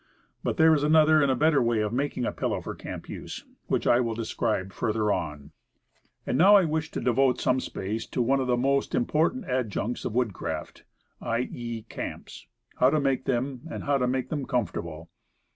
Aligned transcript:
But, 0.43 0.57
there 0.57 0.73
is 0.73 0.81
another 0.83 1.21
and 1.21 1.39
better 1.39 1.61
way 1.61 1.79
of 1.81 1.93
making 1.93 2.25
a 2.25 2.31
pillow 2.31 2.59
for 2.59 2.73
camp 2.73 3.07
use, 3.07 3.45
which 3.67 3.85
I 3.85 3.99
will 3.99 4.15
describe 4.15 4.73
further 4.73 5.11
on. 5.11 5.51
And 6.25 6.39
now 6.39 6.55
I 6.55 6.65
wish 6.65 6.89
to 6.93 6.99
devote 6.99 7.39
some 7.39 7.59
space 7.59 8.07
to 8.07 8.21
one 8.23 8.39
of 8.39 8.47
the 8.47 8.57
most 8.57 8.95
important 8.95 9.45
adjuncts 9.47 10.03
of 10.03 10.15
woodcraft, 10.15 10.85
i. 11.21 11.41
e., 11.51 11.83
camps; 11.87 12.47
how 12.77 12.89
to 12.89 12.99
make 12.99 13.25
them, 13.25 13.61
and 13.69 13.83
how 13.83 13.99
to 13.99 14.07
make 14.07 14.29
them 14.29 14.47
com 14.47 14.65
fortable. 14.65 15.09